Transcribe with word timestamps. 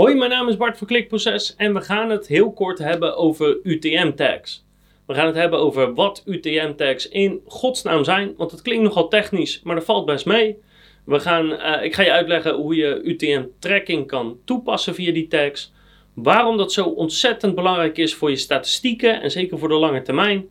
Hoi, 0.00 0.14
mijn 0.14 0.30
naam 0.30 0.48
is 0.48 0.56
Bart 0.56 0.78
van 0.78 0.86
Klikproces 0.86 1.54
en 1.56 1.74
we 1.74 1.80
gaan 1.80 2.10
het 2.10 2.26
heel 2.26 2.52
kort 2.52 2.78
hebben 2.78 3.16
over 3.16 3.58
UTM-tags. 3.62 4.64
We 5.06 5.14
gaan 5.14 5.26
het 5.26 5.36
hebben 5.36 5.58
over 5.58 5.94
wat 5.94 6.22
UTM-tags 6.26 7.08
in 7.08 7.40
godsnaam 7.46 8.04
zijn, 8.04 8.34
want 8.36 8.50
het 8.50 8.62
klinkt 8.62 8.82
nogal 8.82 9.08
technisch, 9.08 9.60
maar 9.62 9.74
dat 9.74 9.84
valt 9.84 10.06
best 10.06 10.26
mee. 10.26 10.58
We 11.04 11.20
gaan, 11.20 11.52
uh, 11.52 11.84
ik 11.84 11.94
ga 11.94 12.02
je 12.02 12.12
uitleggen 12.12 12.54
hoe 12.54 12.74
je 12.74 13.00
UTM-tracking 13.02 14.06
kan 14.06 14.38
toepassen 14.44 14.94
via 14.94 15.12
die 15.12 15.28
tags. 15.28 15.72
Waarom 16.14 16.56
dat 16.56 16.72
zo 16.72 16.84
ontzettend 16.84 17.54
belangrijk 17.54 17.98
is 17.98 18.14
voor 18.14 18.30
je 18.30 18.36
statistieken 18.36 19.22
en 19.22 19.30
zeker 19.30 19.58
voor 19.58 19.68
de 19.68 19.74
lange 19.74 20.02
termijn. 20.02 20.48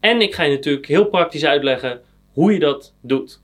En 0.00 0.20
ik 0.20 0.34
ga 0.34 0.42
je 0.42 0.54
natuurlijk 0.54 0.86
heel 0.86 1.06
praktisch 1.06 1.44
uitleggen 1.44 2.00
hoe 2.32 2.52
je 2.52 2.58
dat 2.58 2.94
doet. 3.00 3.42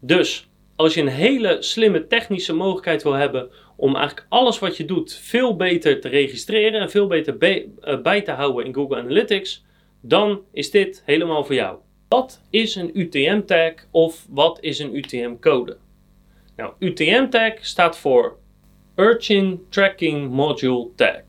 Dus 0.00 0.48
als 0.76 0.94
je 0.94 1.00
een 1.00 1.08
hele 1.08 1.56
slimme 1.60 2.06
technische 2.06 2.54
mogelijkheid 2.54 3.02
wil 3.02 3.12
hebben 3.12 3.50
om 3.76 3.96
eigenlijk 3.96 4.26
alles 4.28 4.58
wat 4.58 4.76
je 4.76 4.84
doet 4.84 5.14
veel 5.14 5.56
beter 5.56 6.00
te 6.00 6.08
registreren 6.08 6.80
en 6.80 6.90
veel 6.90 7.06
beter 7.06 7.38
eh, 7.38 8.00
bij 8.00 8.22
te 8.22 8.30
houden 8.30 8.64
in 8.64 8.74
Google 8.74 8.96
Analytics, 8.96 9.64
dan 10.00 10.40
is 10.52 10.70
dit 10.70 11.02
helemaal 11.04 11.44
voor 11.44 11.54
jou. 11.54 11.78
Wat 12.08 12.42
is 12.50 12.74
een 12.74 12.90
UTM-tag 12.98 13.72
of 13.90 14.26
wat 14.30 14.58
is 14.60 14.78
een 14.78 14.96
UTM-code? 14.96 15.76
Nou, 16.56 16.72
UTM-tag 16.78 17.52
staat 17.60 17.98
voor 17.98 18.38
Urchin 18.96 19.66
Tracking 19.68 20.30
Module 20.30 20.88
Tag. 20.94 21.22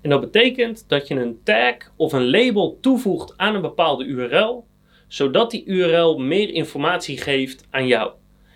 En 0.00 0.10
dat 0.10 0.20
betekent 0.20 0.84
dat 0.88 1.08
je 1.08 1.14
een 1.14 1.40
tag 1.44 1.74
of 1.96 2.12
een 2.12 2.30
label 2.30 2.78
toevoegt 2.80 3.34
aan 3.36 3.54
een 3.54 3.60
bepaalde 3.60 4.04
URL, 4.04 4.66
zodat 5.08 5.50
die 5.50 5.64
URL 5.64 6.18
meer 6.18 6.48
informatie 6.48 7.18
geeft 7.18 7.66
aan 7.70 7.86
jou. 7.86 8.12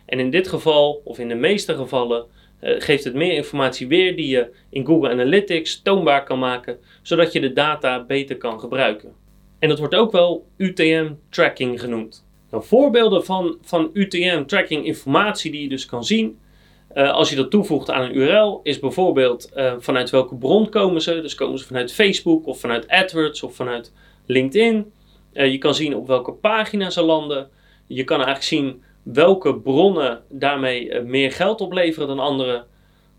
En 0.06 0.18
in 0.18 0.30
dit 0.30 0.48
geval, 0.48 1.00
of 1.04 1.18
in 1.18 1.28
de 1.28 1.34
meeste 1.34 1.74
gevallen, 1.74 2.26
eh, 2.62 2.74
geeft 2.78 3.04
het 3.04 3.14
meer 3.14 3.32
informatie 3.32 3.88
weer 3.88 4.16
die 4.16 4.28
je 4.28 4.50
in 4.70 4.86
Google 4.86 5.10
Analytics 5.10 5.82
toonbaar 5.82 6.24
kan 6.24 6.38
maken, 6.38 6.78
zodat 7.02 7.32
je 7.32 7.40
de 7.40 7.52
data 7.52 8.04
beter 8.04 8.36
kan 8.36 8.60
gebruiken. 8.60 9.12
En 9.58 9.68
dat 9.68 9.78
wordt 9.78 9.94
ook 9.94 10.12
wel 10.12 10.46
UTM 10.56 11.10
tracking 11.28 11.80
genoemd. 11.80 12.26
Nou, 12.50 12.64
voorbeelden 12.64 13.24
van, 13.24 13.58
van 13.62 13.90
UTM 13.92 14.44
tracking 14.44 14.86
informatie 14.86 15.50
die 15.50 15.62
je 15.62 15.68
dus 15.68 15.86
kan 15.86 16.04
zien, 16.04 16.38
uh, 16.94 17.12
als 17.12 17.30
je 17.30 17.36
dat 17.36 17.50
toevoegt 17.50 17.90
aan 17.90 18.02
een 18.02 18.16
URL, 18.16 18.60
is 18.62 18.78
bijvoorbeeld 18.78 19.50
uh, 19.56 19.74
vanuit 19.78 20.10
welke 20.10 20.34
bron 20.34 20.68
komen 20.68 21.02
ze. 21.02 21.20
Dus 21.20 21.34
komen 21.34 21.58
ze 21.58 21.66
vanuit 21.66 21.92
Facebook 21.92 22.46
of 22.46 22.60
vanuit 22.60 22.88
AdWords 22.88 23.42
of 23.42 23.54
vanuit 23.54 23.92
LinkedIn. 24.26 24.92
Je 25.32 25.58
kan 25.58 25.74
zien 25.74 25.96
op 25.96 26.06
welke 26.06 26.32
pagina 26.32 26.90
ze 26.90 27.02
landen. 27.02 27.48
Je 27.86 28.04
kan 28.04 28.16
eigenlijk 28.16 28.46
zien 28.46 28.82
welke 29.02 29.56
bronnen 29.56 30.22
daarmee 30.28 31.00
meer 31.00 31.32
geld 31.32 31.60
opleveren 31.60 32.08
dan 32.08 32.18
andere. 32.18 32.64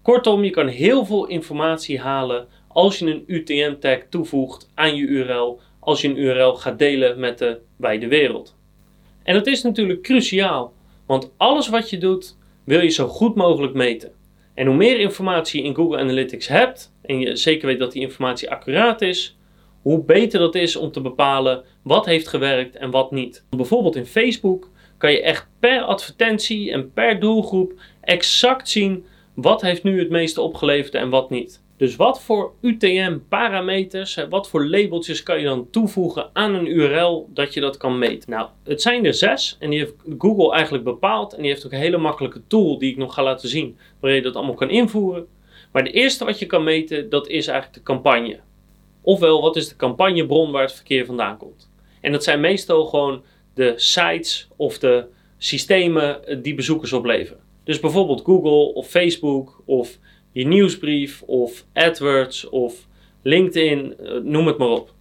Kortom, 0.01 0.43
je 0.43 0.49
kan 0.49 0.67
heel 0.67 1.05
veel 1.05 1.25
informatie 1.25 1.99
halen 1.99 2.47
als 2.67 2.99
je 2.99 3.05
een 3.05 3.23
UTM-tag 3.27 3.97
toevoegt 4.09 4.71
aan 4.73 4.95
je 4.95 5.05
URL, 5.05 5.59
als 5.79 6.01
je 6.01 6.07
een 6.07 6.17
URL 6.17 6.55
gaat 6.55 6.79
delen 6.79 7.19
met 7.19 7.37
de 7.37 7.59
wijde 7.75 8.07
wereld. 8.07 8.55
En 9.23 9.33
dat 9.33 9.47
is 9.47 9.63
natuurlijk 9.63 10.01
cruciaal, 10.01 10.73
want 11.05 11.31
alles 11.37 11.69
wat 11.69 11.89
je 11.89 11.97
doet 11.97 12.37
wil 12.63 12.81
je 12.81 12.89
zo 12.89 13.07
goed 13.07 13.35
mogelijk 13.35 13.73
meten. 13.73 14.11
En 14.53 14.67
hoe 14.67 14.75
meer 14.75 14.99
informatie 14.99 15.61
je 15.61 15.67
in 15.67 15.75
Google 15.75 15.97
Analytics 15.97 16.47
hebt, 16.47 16.93
en 17.01 17.19
je 17.19 17.35
zeker 17.35 17.67
weet 17.67 17.79
dat 17.79 17.91
die 17.91 18.01
informatie 18.01 18.51
accuraat 18.51 19.01
is, 19.01 19.37
hoe 19.81 20.03
beter 20.03 20.39
dat 20.39 20.55
is 20.55 20.75
om 20.75 20.91
te 20.91 21.01
bepalen 21.01 21.63
wat 21.83 22.05
heeft 22.05 22.27
gewerkt 22.27 22.75
en 22.75 22.91
wat 22.91 23.11
niet. 23.11 23.45
Bijvoorbeeld 23.49 23.95
in 23.95 24.05
Facebook 24.05 24.69
kan 24.97 25.11
je 25.11 25.21
echt 25.21 25.47
per 25.59 25.81
advertentie 25.81 26.71
en 26.71 26.91
per 26.93 27.19
doelgroep 27.19 27.73
exact 28.01 28.69
zien 28.69 29.05
wat 29.33 29.61
heeft 29.61 29.83
nu 29.83 29.99
het 29.99 30.09
meeste 30.09 30.41
opgeleverd 30.41 30.93
en 30.93 31.09
wat 31.09 31.29
niet. 31.29 31.63
Dus 31.77 31.95
wat 31.95 32.21
voor 32.21 32.53
UTM-parameters, 32.61 34.17
wat 34.29 34.49
voor 34.49 34.67
labeltjes 34.67 35.23
kan 35.23 35.39
je 35.39 35.45
dan 35.45 35.69
toevoegen 35.69 36.29
aan 36.33 36.53
een 36.53 36.67
URL 36.67 37.29
dat 37.33 37.53
je 37.53 37.59
dat 37.59 37.77
kan 37.77 37.97
meten? 37.97 38.29
Nou, 38.29 38.47
het 38.63 38.81
zijn 38.81 39.05
er 39.05 39.13
zes 39.13 39.57
en 39.59 39.69
die 39.69 39.79
heeft 39.79 39.93
Google 40.17 40.53
eigenlijk 40.53 40.83
bepaald. 40.83 41.33
En 41.33 41.41
die 41.41 41.51
heeft 41.51 41.65
ook 41.65 41.71
een 41.71 41.77
hele 41.77 41.97
makkelijke 41.97 42.41
tool 42.47 42.77
die 42.77 42.91
ik 42.91 42.97
nog 42.97 43.13
ga 43.13 43.23
laten 43.23 43.49
zien, 43.49 43.77
waarin 43.99 44.19
je 44.19 44.25
dat 44.25 44.35
allemaal 44.35 44.55
kan 44.55 44.69
invoeren. 44.69 45.27
Maar 45.71 45.83
de 45.83 45.91
eerste 45.91 46.25
wat 46.25 46.39
je 46.39 46.45
kan 46.45 46.63
meten, 46.63 47.09
dat 47.09 47.27
is 47.27 47.47
eigenlijk 47.47 47.77
de 47.77 47.93
campagne. 47.93 48.39
Ofwel, 49.01 49.41
wat 49.41 49.55
is 49.55 49.67
de 49.67 49.75
campagnebron 49.75 50.51
waar 50.51 50.63
het 50.63 50.73
verkeer 50.73 51.05
vandaan 51.05 51.37
komt? 51.37 51.71
En 52.01 52.11
dat 52.11 52.23
zijn 52.23 52.39
meestal 52.39 52.85
gewoon 52.85 53.23
de 53.53 53.73
sites 53.75 54.47
of 54.55 54.79
de 54.79 55.05
systemen 55.37 56.41
die 56.41 56.55
bezoekers 56.55 56.93
opleveren. 56.93 57.41
Dus 57.63 57.79
bijvoorbeeld 57.79 58.21
Google 58.21 58.73
of 58.73 58.87
Facebook 58.87 59.61
of 59.65 59.97
je 60.31 60.47
nieuwsbrief 60.47 61.21
of 61.21 61.65
AdWords 61.73 62.49
of 62.49 62.87
LinkedIn, 63.21 63.97
eh, 63.97 64.13
noem 64.13 64.47
het 64.47 64.57
maar 64.57 64.69
op. 64.69 64.93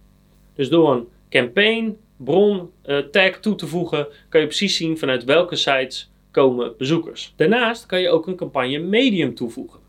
Dus 0.55 0.69
door 0.69 0.93
een 0.93 1.07
campaign, 1.29 1.97
bron, 2.17 2.69
uh, 2.85 2.97
tag 2.97 3.39
toe 3.39 3.55
te 3.55 3.67
voegen, 3.67 4.07
kan 4.29 4.41
je 4.41 4.47
precies 4.47 4.77
zien 4.77 4.97
vanuit 4.97 5.23
welke 5.23 5.55
sites 5.55 6.11
komen 6.31 6.73
bezoekers. 6.77 7.33
Daarnaast 7.35 7.85
kan 7.85 8.01
je 8.01 8.09
ook 8.09 8.27
een 8.27 8.35
campagne 8.35 8.77
medium 8.77 9.35
toevoegen. 9.35 9.79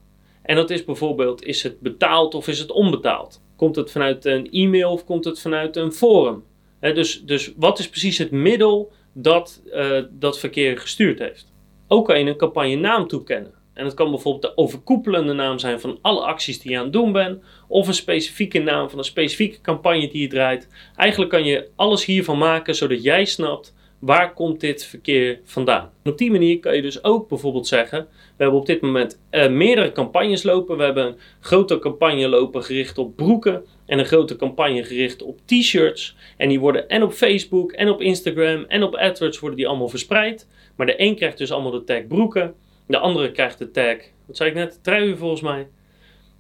En 0.42 0.56
dat 0.56 0.70
is 0.70 0.84
bijvoorbeeld, 0.84 1.44
is 1.44 1.62
het 1.62 1.80
betaald 1.80 2.34
of 2.34 2.48
is 2.48 2.58
het 2.58 2.70
onbetaald? 2.70 3.42
Komt 3.56 3.76
het 3.76 3.90
vanuit 3.90 4.24
een 4.24 4.50
e-mail 4.50 4.90
of 4.90 5.04
komt 5.04 5.24
het 5.24 5.40
vanuit 5.40 5.76
een 5.76 5.92
forum? 5.92 6.44
Dus, 6.92 7.22
dus 7.22 7.52
wat 7.56 7.78
is 7.78 7.88
precies 7.88 8.18
het 8.18 8.30
middel 8.30 8.92
dat 9.12 9.62
uh, 9.66 10.02
dat 10.10 10.38
verkeer 10.38 10.78
gestuurd 10.78 11.18
heeft? 11.18 11.52
Ook 11.88 12.06
kan 12.06 12.18
je 12.18 12.26
een 12.26 12.36
campagne 12.36 12.76
naam 12.76 13.08
toekennen. 13.08 13.54
En 13.74 13.84
het 13.84 13.94
kan 13.94 14.10
bijvoorbeeld 14.10 14.42
de 14.42 14.56
overkoepelende 14.62 15.32
naam 15.32 15.58
zijn 15.58 15.80
van 15.80 15.98
alle 16.02 16.20
acties 16.20 16.60
die 16.60 16.70
je 16.70 16.76
aan 16.76 16.84
het 16.84 16.92
doen 16.92 17.12
bent. 17.12 17.42
Of 17.68 17.88
een 17.88 17.94
specifieke 17.94 18.58
naam 18.58 18.90
van 18.90 18.98
een 18.98 19.04
specifieke 19.04 19.60
campagne 19.60 20.08
die 20.08 20.22
je 20.22 20.28
draait. 20.28 20.68
Eigenlijk 20.96 21.30
kan 21.30 21.44
je 21.44 21.68
alles 21.76 22.04
hiervan 22.04 22.38
maken 22.38 22.74
zodat 22.74 23.02
jij 23.02 23.24
snapt 23.24 23.73
waar 24.04 24.32
komt 24.32 24.60
dit 24.60 24.84
verkeer 24.84 25.40
vandaan. 25.44 25.90
Op 26.04 26.18
die 26.18 26.30
manier 26.30 26.60
kan 26.60 26.76
je 26.76 26.82
dus 26.82 27.04
ook 27.04 27.28
bijvoorbeeld 27.28 27.66
zeggen: 27.66 28.06
we 28.10 28.42
hebben 28.42 28.60
op 28.60 28.66
dit 28.66 28.80
moment 28.80 29.20
uh, 29.30 29.48
meerdere 29.48 29.92
campagnes 29.92 30.42
lopen. 30.42 30.76
We 30.76 30.82
hebben 30.82 31.06
een 31.06 31.16
grote 31.40 31.78
campagne 31.78 32.28
lopen 32.28 32.64
gericht 32.64 32.98
op 32.98 33.16
broeken 33.16 33.64
en 33.86 33.98
een 33.98 34.04
grote 34.04 34.36
campagne 34.36 34.84
gericht 34.84 35.22
op 35.22 35.40
t-shirts. 35.44 36.16
En 36.36 36.48
die 36.48 36.60
worden 36.60 36.88
en 36.88 37.02
op 37.02 37.12
Facebook 37.12 37.72
en 37.72 37.88
op 37.88 38.00
Instagram 38.00 38.64
en 38.68 38.82
op 38.82 38.94
AdWords 38.94 39.38
worden 39.38 39.58
die 39.58 39.68
allemaal 39.68 39.88
verspreid. 39.88 40.48
Maar 40.76 40.86
de 40.86 41.00
een 41.00 41.16
krijgt 41.16 41.38
dus 41.38 41.52
allemaal 41.52 41.70
de 41.70 41.84
tag 41.84 42.06
broeken 42.06 42.54
de 42.86 42.98
andere 42.98 43.32
krijgt 43.32 43.58
de 43.58 43.70
tag, 43.70 43.96
wat 44.26 44.36
zei 44.36 44.50
ik 44.50 44.56
net, 44.56 44.78
truien 44.82 45.18
volgens 45.18 45.40
mij. 45.40 45.68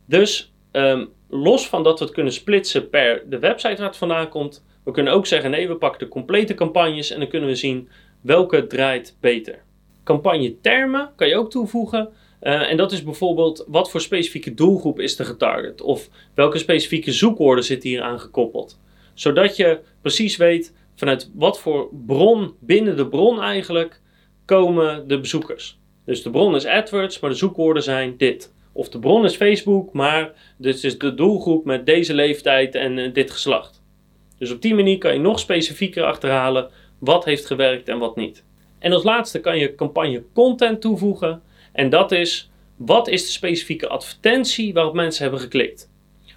Dus 0.06 0.52
um, 0.72 1.08
los 1.28 1.68
van 1.68 1.82
dat 1.82 1.98
we 1.98 2.04
het 2.04 2.14
kunnen 2.14 2.32
splitsen 2.32 2.88
per 2.88 3.22
de 3.28 3.38
website 3.38 3.76
waar 3.76 3.86
het 3.86 3.96
vandaan 3.96 4.28
komt, 4.28 4.64
we 4.84 4.90
kunnen 4.90 5.12
ook 5.12 5.26
zeggen 5.26 5.50
nee, 5.50 5.68
we 5.68 5.76
pakken 5.76 6.00
de 6.00 6.08
complete 6.08 6.54
campagnes 6.54 7.10
en 7.10 7.18
dan 7.18 7.28
kunnen 7.28 7.48
we 7.48 7.54
zien 7.54 7.88
welke 8.20 8.66
draait 8.66 9.16
beter. 9.20 9.62
Campagne 10.04 10.60
termen 10.60 11.10
kan 11.16 11.28
je 11.28 11.36
ook 11.36 11.50
toevoegen. 11.50 12.08
Uh, 12.42 12.70
en 12.70 12.76
dat 12.76 12.92
is 12.92 13.02
bijvoorbeeld 13.02 13.64
wat 13.68 13.90
voor 13.90 14.00
specifieke 14.00 14.54
doelgroep 14.54 15.00
is 15.00 15.18
er 15.18 15.24
getarget 15.24 15.80
of 15.80 16.08
welke 16.34 16.58
specifieke 16.58 17.12
zoekwoorden 17.12 17.64
zitten 17.64 17.88
hier 17.88 18.02
aan 18.02 18.20
gekoppeld. 18.20 18.80
Zodat 19.14 19.56
je 19.56 19.80
precies 20.00 20.36
weet 20.36 20.74
vanuit 20.94 21.30
wat 21.34 21.60
voor 21.60 21.88
bron 22.06 22.54
binnen 22.60 22.96
de 22.96 23.08
bron 23.08 23.42
eigenlijk 23.42 24.00
komen 24.44 25.08
de 25.08 25.20
bezoekers. 25.20 25.78
Dus 26.04 26.22
de 26.22 26.30
bron 26.30 26.54
is 26.54 26.66
AdWords, 26.66 27.20
maar 27.20 27.30
de 27.30 27.36
zoekwoorden 27.36 27.82
zijn 27.82 28.14
dit. 28.16 28.52
Of 28.72 28.88
de 28.88 28.98
bron 28.98 29.24
is 29.24 29.36
Facebook, 29.36 29.92
maar 29.92 30.32
dit 30.58 30.84
is 30.84 30.98
de 30.98 31.14
doelgroep 31.14 31.64
met 31.64 31.86
deze 31.86 32.14
leeftijd 32.14 32.74
en 32.74 32.98
uh, 32.98 33.12
dit 33.12 33.30
geslacht. 33.30 33.82
Dus 34.38 34.50
op 34.50 34.62
die 34.62 34.74
manier 34.74 34.98
kan 34.98 35.12
je 35.12 35.18
nog 35.18 35.38
specifieker 35.38 36.04
achterhalen 36.04 36.70
wat 36.98 37.24
heeft 37.24 37.46
gewerkt 37.46 37.88
en 37.88 37.98
wat 37.98 38.16
niet. 38.16 38.44
En 38.78 38.92
als 38.92 39.02
laatste 39.02 39.40
kan 39.40 39.58
je 39.58 39.74
campagne 39.74 40.24
content 40.32 40.80
toevoegen. 40.80 41.42
En 41.72 41.90
dat 41.90 42.12
is 42.12 42.50
wat 42.76 43.08
is 43.08 43.26
de 43.26 43.32
specifieke 43.32 43.88
advertentie 43.88 44.72
waarop 44.72 44.94
mensen 44.94 45.22
hebben 45.22 45.40
geklikt. 45.40 45.90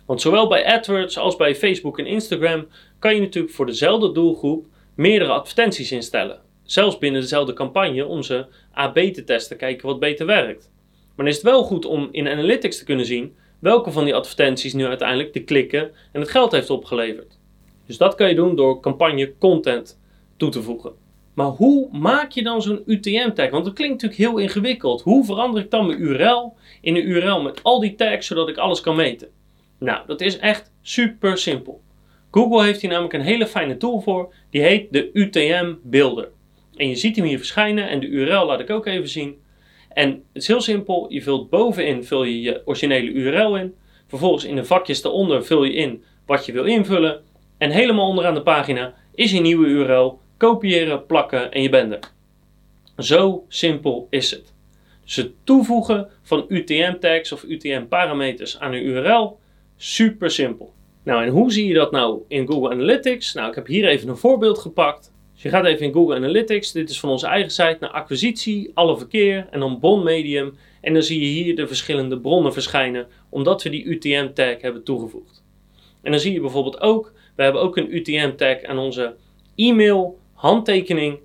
Want 0.06 0.22
zowel 0.22 0.48
bij 0.48 0.66
AdWords 0.66 1.18
als 1.18 1.36
bij 1.36 1.56
Facebook 1.56 2.00
en 2.00 2.06
Instagram 2.06 2.68
kan 3.00 3.16
je 3.16 3.22
natuurlijk 3.22 3.54
voor 3.54 3.66
dezelfde 3.66 4.12
doelgroep 4.12 4.66
meerdere 4.96 5.32
advertenties 5.32 5.92
instellen 5.92 6.46
zelfs 6.68 6.98
binnen 6.98 7.22
dezelfde 7.22 7.54
campagne, 7.54 8.06
om 8.06 8.24
ze 8.24 8.46
AB 8.72 8.98
te 8.98 9.24
testen, 9.24 9.58
kijken 9.58 9.88
wat 9.88 10.00
beter 10.00 10.26
werkt. 10.26 10.72
Maar 10.90 11.26
dan 11.26 11.28
is 11.28 11.36
het 11.36 11.44
wel 11.44 11.64
goed 11.64 11.86
om 11.86 12.10
in 12.12 12.28
Analytics 12.28 12.78
te 12.78 12.86
kunnen 12.86 13.06
zien 13.06 13.36
welke 13.60 13.92
van 13.92 14.06
die 14.06 14.16
advertenties 14.16 14.74
nu 14.74 14.86
uiteindelijk 14.86 15.34
de 15.34 15.44
klikken 15.44 15.92
en 16.12 16.22
het 16.22 16.30
geld 16.30 16.52
heeft 16.52 16.70
opgeleverd. 16.70 17.37
Dus 17.88 17.98
dat 17.98 18.16
kan 18.16 18.30
je 18.30 18.36
doen 18.36 18.56
door 18.56 18.80
campagne 18.80 19.34
content 19.38 20.00
toe 20.38 20.50
te 20.50 20.62
voegen. 20.62 20.92
Maar 21.34 21.48
hoe 21.48 21.88
maak 21.92 22.32
je 22.32 22.44
dan 22.44 22.62
zo'n 22.62 22.84
UTM-tag? 22.86 23.50
Want 23.50 23.66
dat 23.66 23.74
klinkt 23.74 24.02
natuurlijk 24.02 24.30
heel 24.30 24.38
ingewikkeld. 24.38 25.02
Hoe 25.02 25.26
verander 25.26 25.64
ik 25.64 25.72
dan 25.72 25.86
mijn 25.86 26.02
URL 26.02 26.56
in 26.82 26.96
een 26.96 27.10
URL 27.10 27.42
met 27.42 27.64
al 27.64 27.80
die 27.80 27.96
tags 27.96 28.28
zodat 28.28 28.50
ik 28.50 28.58
alles 28.58 28.82
kan 28.82 28.96
meten? 28.96 29.28
Nou, 29.80 30.08
dat 30.08 30.22
is 30.22 30.40
echt 30.40 30.72
super 30.82 31.38
simpel. 31.38 31.82
Google 32.32 32.64
heeft 32.64 32.82
hier 32.82 32.90
namelijk 32.90 33.14
een 33.14 33.22
hele 33.22 33.48
fijne 33.48 33.78
tool 33.78 34.02
voor. 34.02 34.34
Die 34.50 34.62
heet 34.62 34.94
de 34.94 35.10
UTM 35.14 35.74
Builder. 35.84 36.30
En 36.76 36.90
je 36.90 36.96
ziet 36.96 37.16
hem 37.16 37.26
hier 37.26 37.38
verschijnen 37.38 37.90
en 37.90 38.00
de 38.00 38.08
URL 38.08 38.46
laat 38.46 38.60
ik 38.60 38.70
ook 38.70 38.86
even 38.86 39.10
zien. 39.10 39.36
En 39.90 40.10
het 40.10 40.42
is 40.42 40.48
heel 40.48 40.62
simpel. 40.62 41.06
Je 41.10 41.22
vult 41.22 41.50
bovenin 41.50 42.04
vul 42.04 42.24
je, 42.24 42.42
je 42.42 42.62
originele 42.66 43.12
URL 43.12 43.58
in. 43.58 43.76
Vervolgens 44.08 44.44
in 44.44 44.56
de 44.56 44.66
vakjes 44.66 45.02
daaronder 45.02 45.46
vul 45.46 45.64
je 45.64 45.74
in 45.74 46.04
wat 46.26 46.46
je 46.46 46.52
wil 46.52 46.66
invullen. 46.66 47.22
En 47.58 47.72
helemaal 47.72 48.08
onderaan 48.08 48.34
de 48.34 48.42
pagina 48.42 48.94
is 49.16 49.32
je 49.32 49.40
nieuwe 49.40 49.68
URL. 49.68 50.20
Kopiëren, 50.38 51.06
plakken 51.06 51.52
en 51.52 51.62
je 51.62 51.70
bent 51.70 51.94
er. 51.94 52.00
Zo 52.98 53.46
simpel 53.48 54.08
is 54.10 54.32
het. 54.32 54.54
Dus 55.04 55.16
het 55.16 55.32
toevoegen 55.44 56.10
van 56.22 56.46
UTM-tags 56.48 57.32
of 57.32 57.44
UTM-parameters 57.44 58.60
aan 58.60 58.74
een 58.74 58.86
URL, 58.86 59.40
super 59.78 60.32
simpel. 60.32 60.74
Nou, 61.04 61.24
en 61.24 61.30
hoe 61.30 61.52
zie 61.52 61.68
je 61.68 61.74
dat 61.74 61.92
nou 61.92 62.22
in 62.28 62.48
Google 62.48 62.70
Analytics? 62.70 63.34
Nou, 63.34 63.50
ik 63.50 63.56
heb 63.56 63.68
hier 63.68 63.88
even 63.88 64.10
een 64.10 64.18
voorbeeld 64.18 64.58
gepakt. 64.58 65.12
Dus 65.34 65.44
je 65.44 65.50
gaat 65.50 65.66
even 65.66 65.86
in 65.86 65.94
Google 65.94 66.16
Analytics, 66.16 66.72
dit 66.72 66.90
is 66.90 67.00
van 67.00 67.10
onze 67.10 67.28
eigen 67.28 67.52
site, 67.52 67.78
naar 67.80 67.90
acquisitie, 67.90 68.72
alle 68.74 68.98
verkeer 68.98 69.48
en 69.52 69.60
dan 69.60 69.80
bronmedium. 69.80 70.58
En 70.82 70.94
dan 70.94 71.04
zie 71.04 71.20
je 71.20 71.44
hier 71.44 71.56
de 71.56 71.68
verschillende 71.68 72.20
bronnen 72.20 72.54
verschijnen, 72.54 73.08
omdat 73.30 73.64
we 73.64 73.70
die 73.70 73.86
UTM-tag 73.86 74.62
hebben 74.62 74.84
toegevoegd. 74.84 75.44
En 76.02 76.12
dan 76.12 76.20
zie 76.20 76.34
je 76.34 76.42
bijvoorbeeld 76.42 76.82
ook, 76.82 77.14
we 77.38 77.44
hebben 77.44 77.62
ook 77.62 77.78
een 77.78 77.96
UTM-tag 77.96 78.64
aan 78.64 78.78
onze 78.78 79.16
e-mail 79.56 80.20
handtekening. 80.34 81.20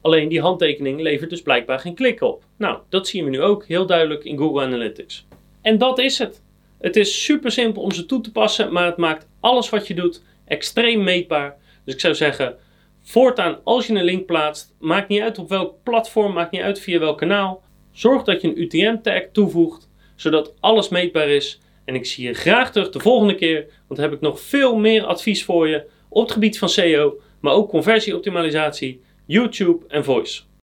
Alleen 0.00 0.28
die 0.28 0.40
handtekening 0.40 1.00
levert 1.00 1.30
dus 1.30 1.42
blijkbaar 1.42 1.78
geen 1.78 1.94
klik 1.94 2.20
op. 2.20 2.44
Nou, 2.56 2.78
dat 2.88 3.08
zien 3.08 3.24
we 3.24 3.30
nu 3.30 3.40
ook 3.40 3.66
heel 3.66 3.86
duidelijk 3.86 4.24
in 4.24 4.38
Google 4.38 4.62
Analytics. 4.62 5.26
En 5.62 5.78
dat 5.78 5.98
is 5.98 6.18
het. 6.18 6.42
Het 6.78 6.96
is 6.96 7.24
super 7.24 7.50
simpel 7.50 7.82
om 7.82 7.92
ze 7.92 8.06
toe 8.06 8.20
te 8.20 8.32
passen, 8.32 8.72
maar 8.72 8.86
het 8.86 8.96
maakt 8.96 9.28
alles 9.40 9.68
wat 9.68 9.86
je 9.86 9.94
doet 9.94 10.22
extreem 10.44 11.02
meetbaar. 11.02 11.56
Dus 11.84 11.94
ik 11.94 12.00
zou 12.00 12.14
zeggen, 12.14 12.56
voortaan 13.02 13.58
als 13.64 13.86
je 13.86 13.94
een 13.94 14.04
link 14.04 14.26
plaatst, 14.26 14.74
maakt 14.78 15.08
niet 15.08 15.20
uit 15.20 15.38
op 15.38 15.48
welk 15.48 15.74
platform, 15.82 16.32
maakt 16.32 16.50
niet 16.50 16.62
uit 16.62 16.80
via 16.80 16.98
welk 16.98 17.18
kanaal. 17.18 17.62
Zorg 17.92 18.22
dat 18.22 18.40
je 18.40 18.48
een 18.48 18.60
UTM-tag 18.60 19.22
toevoegt, 19.32 19.88
zodat 20.16 20.54
alles 20.60 20.88
meetbaar 20.88 21.28
is. 21.28 21.60
En 21.86 21.94
ik 21.94 22.06
zie 22.06 22.26
je 22.26 22.34
graag 22.34 22.72
terug 22.72 22.90
de 22.90 23.00
volgende 23.00 23.34
keer, 23.34 23.60
want 23.60 24.00
dan 24.00 24.08
heb 24.08 24.12
ik 24.12 24.20
nog 24.20 24.40
veel 24.40 24.76
meer 24.76 25.04
advies 25.04 25.44
voor 25.44 25.68
je 25.68 25.84
op 26.08 26.22
het 26.22 26.32
gebied 26.32 26.58
van 26.58 26.68
SEO, 26.68 27.20
maar 27.40 27.52
ook 27.52 27.68
conversieoptimalisatie, 27.68 29.00
YouTube 29.26 29.84
en 29.88 30.04
voice. 30.04 30.42